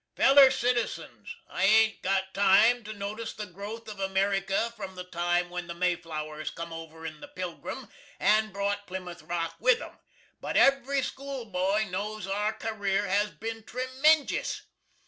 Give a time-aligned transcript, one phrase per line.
[0.15, 5.51] ]Feller Citizens I hain't got time to notis the growth of Ameriky frum the time
[5.51, 7.87] when the Mayflowers cum over in the Pilgrim
[8.19, 9.95] and brawt Plymouth Rock with them,
[10.39, 14.61] but every skool boy nose our kareer has been tremenjis.